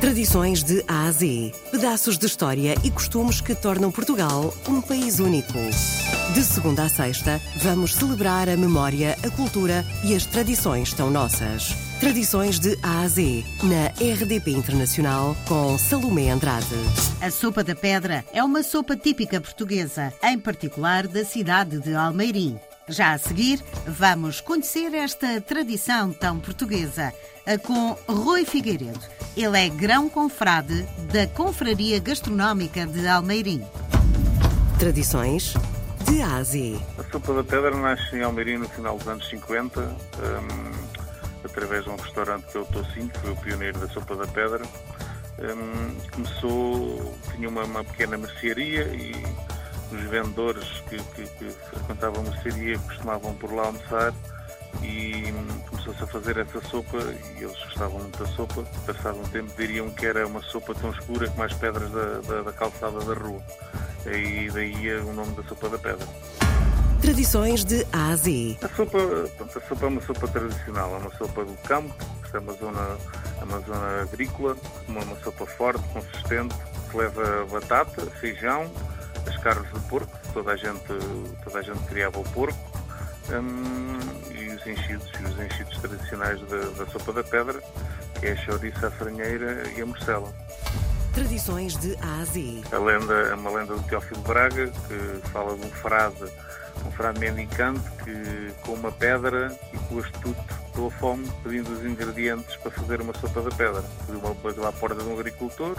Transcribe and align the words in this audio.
Tradições 0.00 0.62
de 0.62 0.84
A 0.86 1.06
a 1.06 1.10
Z. 1.10 1.52
Pedaços 1.72 2.16
de 2.16 2.24
história 2.24 2.76
e 2.84 2.90
costumes 2.90 3.40
que 3.40 3.52
tornam 3.52 3.90
Portugal 3.90 4.54
um 4.68 4.80
país 4.80 5.18
único. 5.18 5.58
De 6.32 6.44
segunda 6.44 6.84
a 6.84 6.88
sexta, 6.88 7.40
vamos 7.56 7.96
celebrar 7.96 8.48
a 8.48 8.56
memória, 8.56 9.16
a 9.24 9.30
cultura 9.30 9.84
e 10.04 10.14
as 10.14 10.24
tradições 10.24 10.92
tão 10.92 11.10
nossas. 11.10 11.74
Tradições 11.98 12.60
de 12.60 12.78
A 12.80 13.00
a 13.00 13.08
Z, 13.08 13.44
na 13.64 13.88
RDP 13.88 14.52
Internacional, 14.52 15.36
com 15.48 15.76
Salomé 15.76 16.30
Andrade. 16.30 16.76
A 17.20 17.28
sopa 17.28 17.64
da 17.64 17.74
pedra 17.74 18.24
é 18.32 18.42
uma 18.44 18.62
sopa 18.62 18.96
típica 18.96 19.40
portuguesa, 19.40 20.12
em 20.22 20.38
particular 20.38 21.08
da 21.08 21.24
cidade 21.24 21.80
de 21.80 21.92
Almeirim. 21.96 22.56
Já 22.88 23.14
a 23.14 23.18
seguir, 23.18 23.60
vamos 23.84 24.40
conhecer 24.40 24.94
esta 24.94 25.40
tradição 25.40 26.12
tão 26.12 26.38
portuguesa 26.38 27.12
com 27.64 27.96
Rui 28.06 28.44
Figueiredo. 28.44 29.17
Ele 29.38 29.56
é 29.56 29.68
grão-confrade 29.68 30.82
da 31.12 31.24
Confraria 31.28 32.00
Gastronómica 32.00 32.84
de 32.84 33.06
Almeirim. 33.06 33.64
Tradições 34.80 35.54
de 36.10 36.20
Ásia. 36.20 36.76
A 36.98 37.04
sopa 37.04 37.32
da 37.32 37.44
pedra 37.44 37.70
nasce 37.70 38.16
em 38.16 38.22
Almeirim 38.24 38.56
no 38.56 38.68
final 38.68 38.98
dos 38.98 39.06
anos 39.06 39.28
50, 39.28 39.80
um, 39.80 39.94
através 41.44 41.84
de 41.84 41.90
um 41.90 41.94
restaurante 41.94 42.46
que 42.46 42.56
eu 42.56 42.62
estou 42.62 42.84
sim, 42.86 43.06
que 43.06 43.18
foi 43.20 43.30
o 43.30 43.36
pioneiro 43.36 43.78
da 43.78 43.86
sopa 43.90 44.16
da 44.16 44.26
pedra. 44.26 44.64
Um, 45.38 46.10
começou, 46.10 47.14
tinha 47.30 47.48
uma, 47.48 47.62
uma 47.62 47.84
pequena 47.84 48.18
mercearia 48.18 48.88
e 48.88 49.12
os 49.94 50.02
vendedores 50.10 50.66
que, 50.88 50.96
que, 51.14 51.22
que 51.22 51.50
frequentavam 51.70 52.26
a 52.26 52.30
mercearia 52.30 52.76
costumavam 52.80 53.32
por 53.34 53.52
lá 53.52 53.66
almoçar 53.66 54.12
e 54.82 55.32
hum, 55.32 55.60
começou-se 55.68 56.02
a 56.02 56.06
fazer 56.06 56.38
essa 56.38 56.60
sopa 56.68 56.98
e 57.38 57.42
eles 57.42 57.58
gostavam 57.64 58.00
muito 58.00 58.18
da 58.18 58.26
sopa. 58.32 58.62
Passado 58.86 59.18
um 59.18 59.28
tempo 59.28 59.52
diriam 59.56 59.90
que 59.90 60.06
era 60.06 60.26
uma 60.26 60.42
sopa 60.42 60.74
tão 60.74 60.90
escura 60.90 61.28
como 61.28 61.42
as 61.42 61.52
pedras 61.54 61.90
da, 61.90 62.20
da, 62.20 62.42
da 62.42 62.52
calçada 62.52 62.98
da 63.00 63.14
rua. 63.14 63.42
E 64.06 64.50
daí 64.50 64.94
o 65.00 65.12
nome 65.12 65.32
da 65.34 65.42
sopa 65.42 65.68
da 65.68 65.78
pedra. 65.78 66.06
Tradições 67.00 67.64
de 67.64 67.86
Ásia. 67.92 68.56
A 68.62 68.68
sopa, 68.68 68.98
a 68.98 69.60
sopa 69.68 69.86
é 69.86 69.88
uma 69.88 70.00
sopa 70.00 70.28
tradicional, 70.28 70.94
é 70.94 70.98
uma 70.98 71.16
sopa 71.16 71.44
do 71.44 71.54
campo, 71.58 71.94
que 72.28 72.36
é 72.36 72.40
uma 72.40 72.52
zona, 72.54 72.98
é 73.40 73.44
uma 73.44 73.60
zona 73.60 74.02
agrícola, 74.02 74.56
uma, 74.88 75.00
uma 75.02 75.16
sopa 75.20 75.46
forte, 75.46 75.82
consistente, 75.92 76.54
que 76.90 76.96
leva 76.96 77.46
batata, 77.46 78.04
feijão, 78.20 78.70
as 79.26 79.36
carnes 79.38 79.72
de 79.72 79.80
porco, 79.88 80.10
toda 80.32 80.52
a 80.52 80.56
gente, 80.56 80.82
toda 81.44 81.60
a 81.60 81.62
gente 81.62 81.78
criava 81.84 82.18
o 82.18 82.24
porco, 82.24 82.58
um, 83.30 84.34
e 84.34 84.37
os 84.58 84.66
enchidos, 84.66 85.06
os 85.06 85.40
enchidos 85.40 85.78
tradicionais 85.78 86.40
da, 86.42 86.56
da, 86.56 86.90
sopa 86.90 87.12
da 87.12 87.22
pedra, 87.22 87.60
que 88.18 88.26
é 88.26 88.32
a 88.32 88.36
chouriça, 88.36 88.88
a 88.88 88.90
farinheira 88.90 89.62
e 89.76 89.80
a 89.80 89.86
morcela. 89.86 90.32
Tradições 91.14 91.76
de 91.76 91.96
A 91.96 92.20
a 92.20 92.24
Z. 92.24 92.62
A 92.72 92.78
lenda 92.78 93.14
é 93.14 93.34
uma 93.34 93.50
lenda 93.50 93.74
do 93.74 93.82
Teófilo 93.84 94.20
Braga, 94.22 94.66
que 94.66 95.28
fala 95.30 95.56
de 95.56 95.66
um 95.66 95.70
frade, 95.70 96.24
um 96.86 96.90
frade 96.92 97.18
mendicante 97.18 97.82
que 98.04 98.52
com 98.62 98.74
uma 98.74 98.92
pedra 98.92 99.56
e 99.72 99.78
com 99.78 99.96
o 99.96 99.98
astuto 99.98 100.36
pela 100.74 100.90
fome, 100.92 101.28
pedindo 101.42 101.72
os 101.72 101.84
ingredientes 101.84 102.54
para 102.56 102.70
fazer 102.70 103.00
uma 103.00 103.14
sopa 103.14 103.42
da 103.42 103.50
pedra. 103.50 103.82
Pediu 104.06 104.20
uma 104.20 104.34
coisa 104.36 104.68
à 104.68 104.72
porta 104.72 105.02
de 105.02 105.08
um 105.08 105.18
agricultor, 105.18 105.76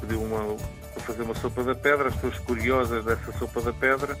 pediu 0.00 0.22
uma, 0.22 0.56
para 0.92 1.02
fazer 1.02 1.22
uma 1.22 1.34
sopa 1.34 1.64
da 1.64 1.74
pedra, 1.74 2.08
as 2.08 2.14
pessoas 2.16 2.38
curiosas 2.40 3.04
dessa 3.04 3.32
sopa 3.38 3.62
da 3.62 3.72
pedra 3.72 4.18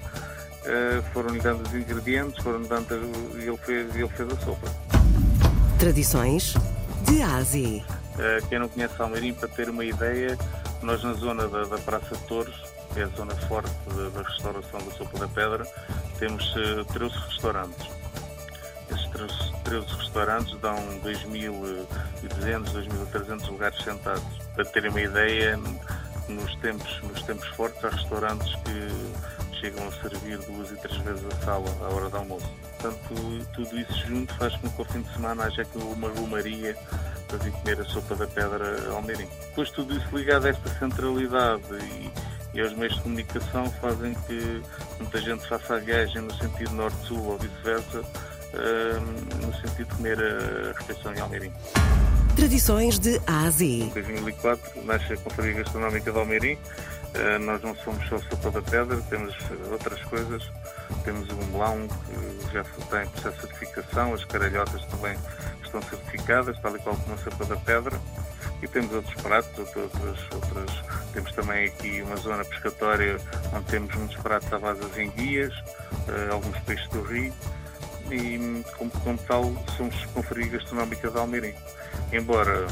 uh, 0.62 1.02
foram-lhe 1.12 1.40
dando 1.40 1.62
os 1.66 1.74
ingredientes, 1.74 2.42
foram 2.42 2.62
dando 2.62 2.94
e 3.36 3.48
ele 3.48 3.56
fez, 3.58 3.94
ele 3.94 4.08
fez 4.08 4.32
a 4.32 4.36
sopa. 4.36 4.68
Tradições 5.78 6.54
de 7.04 7.22
Ásia. 7.22 7.84
Uh, 8.14 8.46
quem 8.48 8.58
não 8.58 8.68
conhece 8.68 8.94
Almeirim, 9.00 9.34
para 9.34 9.48
ter 9.48 9.68
uma 9.68 9.84
ideia, 9.84 10.38
nós 10.82 11.02
na 11.02 11.14
zona 11.14 11.48
da, 11.48 11.64
da 11.64 11.78
Praça 11.78 12.14
de 12.14 12.22
Torres, 12.24 12.54
que 12.92 13.00
é 13.00 13.04
a 13.04 13.08
zona 13.08 13.34
forte 13.48 13.72
da, 13.88 14.08
da 14.10 14.28
restauração 14.28 14.80
da 14.80 14.90
sopa 14.92 15.18
da 15.18 15.28
pedra, 15.28 15.66
temos 16.18 16.54
uh, 16.54 16.80
eh, 16.80 16.84
13 16.92 17.14
restaurantes. 17.28 17.90
Esses 18.90 19.06
13, 19.10 19.52
13 19.64 19.86
restaurantes 19.96 20.60
dão 20.60 20.76
2.200, 21.02 21.86
2.300 23.12 23.48
lugares 23.50 23.82
sentados. 23.82 24.22
Para 24.54 24.64
terem 24.66 24.90
uma 24.90 25.00
ideia, 25.00 25.58
nos 26.28 26.54
tempos, 26.56 27.00
nos 27.02 27.22
tempos 27.22 27.48
fortes 27.48 27.82
há 27.84 27.88
restaurantes 27.88 28.54
que 28.56 29.41
chegam 29.62 29.86
a 29.86 29.92
servir 29.92 30.38
duas 30.38 30.72
e 30.72 30.76
três 30.76 30.96
vezes 31.02 31.24
a 31.24 31.44
sala 31.44 31.70
à 31.82 31.94
hora 31.94 32.10
do 32.10 32.16
almoço. 32.16 32.50
Portanto, 32.80 33.46
tudo 33.54 33.78
isso 33.78 34.08
junto 34.08 34.34
faz 34.34 34.56
com 34.56 34.68
que 34.68 34.80
ao 34.80 34.84
fim 34.86 35.02
de 35.02 35.12
semana 35.12 35.44
haja 35.44 35.62
aqui 35.62 35.78
uma 35.78 36.08
rumaria 36.08 36.76
para 37.28 37.38
vir 37.38 37.52
comer 37.52 37.80
a 37.80 37.84
sopa 37.84 38.16
da 38.16 38.26
pedra 38.26 38.90
ao 38.90 39.00
Meirim. 39.02 39.28
Depois 39.50 39.70
tudo 39.70 39.96
isso 39.96 40.16
ligado 40.16 40.46
a 40.46 40.48
esta 40.48 40.68
centralidade 40.80 41.62
e, 41.74 42.10
e 42.54 42.60
aos 42.60 42.74
meios 42.74 42.96
de 42.96 43.02
comunicação 43.02 43.70
fazem 43.80 44.14
que 44.26 44.62
muita 44.98 45.20
gente 45.20 45.46
faça 45.46 45.76
a 45.76 45.78
viagem 45.78 46.22
no 46.22 46.34
sentido 46.34 46.72
norte-sul 46.72 47.24
ou 47.24 47.38
vice-versa, 47.38 48.00
uh, 48.00 49.46
no 49.46 49.54
sentido 49.54 49.88
de 49.88 49.94
comer 49.94 50.18
a 50.18 50.72
refeição 50.76 51.14
em 51.14 51.20
Almeirim. 51.20 51.52
Tradições 52.34 52.98
de 52.98 53.20
Ásia. 53.28 53.84
Em 53.84 53.90
2004 53.90 54.84
nasce 54.84 55.12
a 55.12 55.16
Conferência 55.18 55.62
Gastronómica 55.62 56.10
de 56.10 56.18
Almeirim 56.18 56.58
nós 57.40 57.62
não 57.62 57.74
somos 57.76 58.06
só 58.08 58.18
sopa 58.18 58.50
da 58.50 58.62
pedra, 58.62 59.00
temos 59.10 59.34
outras 59.70 60.02
coisas. 60.04 60.42
Temos 61.04 61.28
o 61.30 61.36
melão 61.52 61.88
que 61.88 62.52
já 62.52 62.64
tem 62.64 63.08
processo 63.10 63.46
de 63.46 63.52
certificação, 63.52 64.14
as 64.14 64.24
caralhotas 64.24 64.84
também 64.86 65.16
estão 65.62 65.82
certificadas, 65.82 66.58
tal 66.60 66.76
e 66.76 66.78
qual 66.80 66.96
como 66.96 67.14
a 67.14 67.18
sopa 67.18 67.44
da 67.44 67.56
pedra. 67.56 68.00
E 68.62 68.68
temos 68.68 68.92
outros 68.92 69.14
pratos, 69.20 69.58
outras, 69.58 70.18
outras, 70.32 70.82
temos 71.12 71.32
também 71.32 71.66
aqui 71.66 72.00
uma 72.02 72.16
zona 72.16 72.44
pescatória 72.44 73.18
onde 73.52 73.64
temos 73.66 73.94
muitos 73.96 74.16
pratos 74.16 74.52
à 74.52 74.58
base 74.58 74.84
de 74.90 75.02
enguias, 75.02 75.52
eh, 76.08 76.28
alguns 76.30 76.56
peixes 76.60 76.88
do 76.90 77.02
rio 77.02 77.32
e 78.10 78.64
como, 78.76 78.90
como 78.90 79.18
tal 79.18 79.52
somos 79.76 80.04
conferência 80.06 80.58
gastronómica 80.58 81.10
de 81.10 81.18
Almeirim. 81.18 81.54
Embora, 82.12 82.66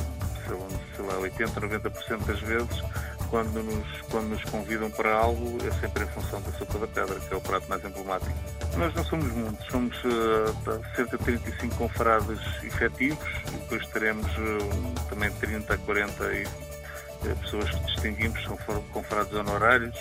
sei 0.97 1.05
lá, 1.05 1.19
80, 1.19 1.61
90% 1.61 2.27
das 2.27 2.41
vezes 2.41 2.83
quando 3.31 3.63
nos, 3.63 4.03
quando 4.11 4.29
nos 4.29 4.45
convidam 4.45 4.91
para 4.91 5.15
algo, 5.15 5.57
é 5.65 5.71
sempre 5.81 6.05
em 6.05 6.09
função 6.09 6.43
da 6.43 6.51
sopa 6.53 6.79
da 6.79 6.87
pedra, 6.89 7.19
que 7.21 7.33
é 7.33 7.37
o 7.37 7.41
prato 7.41 7.69
mais 7.69 7.83
emblemático. 7.85 8.35
Nós 8.77 8.93
não 8.95 9.05
somos 9.05 9.33
muitos, 9.33 9.67
somos 9.69 9.97
uh, 10.05 10.95
cerca 10.97 11.17
de 11.17 11.25
35 11.25 11.77
confrades 11.77 12.41
efetivos, 12.65 13.29
e 13.49 13.51
depois 13.53 13.87
teremos 13.89 14.27
uh, 14.27 15.09
também 15.09 15.31
30 15.31 15.73
a 15.73 15.79
40 15.79 16.25
e, 16.33 16.45
uh, 16.45 17.37
pessoas 17.41 17.71
que 17.71 17.85
distinguimos, 17.85 18.43
são 18.43 18.57
confrades 18.93 19.33
honorários. 19.33 19.97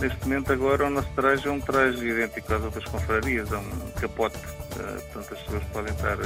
Neste 0.00 0.18
momento, 0.24 0.52
agora, 0.52 0.86
o 0.86 0.90
nosso 0.90 1.08
traje 1.14 1.46
é 1.46 1.50
um 1.50 1.60
traje 1.60 2.06
idêntico 2.06 2.52
às 2.52 2.62
outras 2.62 2.84
confrarias, 2.84 3.52
é 3.52 3.56
um 3.56 3.90
capote, 4.00 4.38
portanto, 4.38 5.34
as 5.34 5.40
pessoas 5.40 5.64
podem 5.72 5.92
estar 5.92 6.16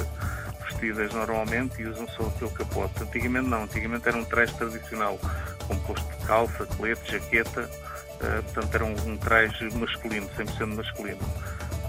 vestidas 0.70 1.12
normalmente 1.12 1.82
e 1.82 1.86
usam 1.86 2.08
só 2.08 2.24
aquele 2.24 2.50
capote. 2.50 3.02
Antigamente 3.02 3.48
não, 3.48 3.64
antigamente 3.64 4.08
era 4.08 4.16
um 4.16 4.24
traje 4.24 4.54
tradicional, 4.54 5.18
composto 5.66 6.08
de 6.16 6.26
calça, 6.26 6.66
colete, 6.66 7.12
jaqueta, 7.12 7.62
uh, 7.62 8.42
portanto 8.42 8.74
era 8.74 8.84
um, 8.84 8.94
um 9.06 9.16
traje 9.16 9.64
masculino, 9.76 10.28
100% 10.36 10.74
masculino. 10.74 11.20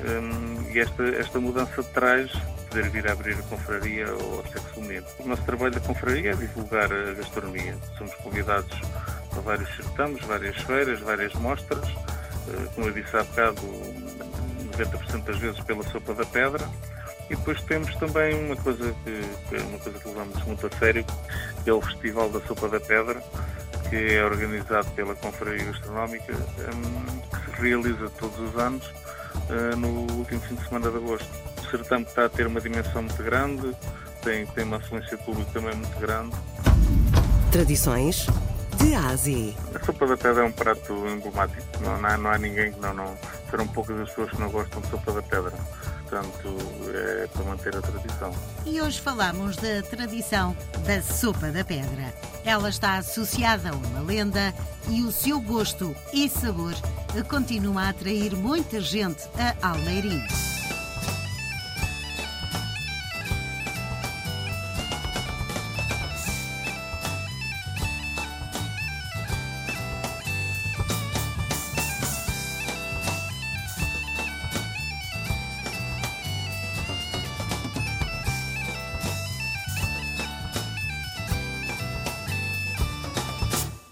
Um, 0.02 0.72
e 0.72 0.80
esta, 0.80 1.04
esta 1.04 1.40
mudança 1.40 1.84
de 1.84 1.90
traje 1.90 2.42
poder 2.70 2.90
vir 2.90 3.08
a 3.08 3.12
abrir 3.12 3.34
a 3.34 3.44
confraria 3.44 4.08
ao 4.08 4.44
sexo 4.48 4.74
feminino. 4.76 5.06
O 5.20 5.28
nosso 5.28 5.44
trabalho 5.44 5.74
da 5.74 5.80
confraria 5.82 6.32
é 6.32 6.36
divulgar 6.36 6.92
a 6.92 7.14
gastronomia. 7.14 7.78
Somos 7.98 8.14
convidados 8.16 8.72
a 9.36 9.40
vários 9.42 9.70
certames, 9.76 10.24
várias 10.24 10.56
feiras, 10.62 11.00
várias 11.02 11.34
mostras. 11.36 11.84
Uh, 11.88 12.70
como 12.74 12.88
eu 12.88 12.94
disse 12.94 13.16
há 13.16 13.24
bocado, 13.24 13.62
90% 14.78 15.24
das 15.24 15.38
vezes 15.38 15.60
pela 15.62 15.84
sopa 15.84 16.14
da 16.14 16.26
pedra. 16.26 16.68
E 17.32 17.36
depois 17.38 17.62
temos 17.62 17.96
também 17.96 18.36
uma 18.46 18.58
coisa 18.58 18.94
que, 19.06 19.22
que, 19.48 19.56
é 19.56 19.62
uma 19.62 19.80
coisa 19.80 19.98
que 19.98 20.08
levamos 20.10 20.44
muito 20.44 20.68
a 20.68 20.70
sério, 20.78 21.06
que 21.64 21.70
é 21.70 21.74
o 21.74 21.82
Festival 21.82 22.30
da 22.30 22.42
Sopa 22.42 22.68
da 22.68 22.78
Pedra, 22.78 23.24
que 23.90 23.96
é 23.96 24.26
organizado 24.26 24.92
pela 24.92 25.16
Confraria 25.16 25.64
Gastronómica, 25.64 26.34
um, 26.34 27.22
que 27.22 27.56
se 27.56 27.62
realiza 27.62 28.10
todos 28.20 28.38
os 28.38 28.60
anos 28.60 28.86
uh, 28.86 29.78
no 29.78 30.12
último 30.12 30.42
fim 30.42 30.56
de 30.56 30.64
semana 30.66 30.92
de 30.92 30.98
agosto. 30.98 31.30
O 31.58 31.72
certame 31.72 32.04
está 32.04 32.26
a 32.26 32.30
ter 32.30 32.48
uma 32.48 32.60
dimensão 32.60 33.02
muito 33.02 33.24
grande, 33.24 33.74
tem, 34.22 34.46
tem 34.48 34.66
uma 34.66 34.76
afluência 34.76 35.18
pública 35.20 35.52
também 35.54 35.74
muito 35.74 36.00
grande. 36.02 36.36
Tradições 37.50 38.28
de 38.78 38.94
Ásia. 38.94 39.54
A 39.74 39.86
sopa 39.86 40.06
da 40.06 40.18
pedra 40.18 40.44
é 40.44 40.46
um 40.48 40.52
prato 40.52 40.92
emblemático. 41.08 41.64
Não, 41.80 41.98
não, 42.02 42.10
há, 42.10 42.18
não 42.18 42.30
há 42.30 42.38
ninguém 42.38 42.74
que 42.74 42.80
não, 42.82 42.94
não. 42.94 43.18
Serão 43.52 43.68
poucas 43.68 44.00
as 44.00 44.10
pessoas 44.10 44.32
que 44.32 44.40
não 44.40 44.50
gostam 44.50 44.82
de 44.82 44.88
sopa 44.88 45.12
da 45.12 45.22
pedra 45.22 45.54
portanto 46.12 46.58
é 46.94 47.28
para 47.28 47.44
manter 47.46 47.76
a 47.76 47.82
tradição. 47.82 48.34
E 48.66 48.82
hoje 48.82 49.00
falamos 49.00 49.56
da 49.56 49.82
tradição 49.82 50.56
da 50.86 51.02
sopa 51.02 51.50
da 51.52 51.64
pedra. 51.64 52.14
Ela 52.44 52.70
está 52.70 52.98
associada 52.98 53.70
a 53.70 53.74
uma 53.74 54.02
lenda 54.02 54.54
e 54.90 55.02
o 55.04 55.12
seu 55.12 55.40
gosto 55.40 55.96
e 56.12 56.28
sabor 56.28 56.74
continua 57.30 57.84
a 57.84 57.90
atrair 57.90 58.36
muita 58.36 58.82
gente 58.82 59.24
a 59.38 59.70
Almeirim. 59.70 60.22